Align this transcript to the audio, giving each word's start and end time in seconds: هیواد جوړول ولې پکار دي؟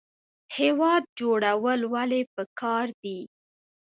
هیواد 0.57 1.03
جوړول 1.19 1.81
ولې 1.93 2.21
پکار 2.35 2.85
دي؟ 3.03 3.19